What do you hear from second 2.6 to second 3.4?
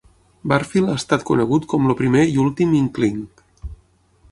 Inkling".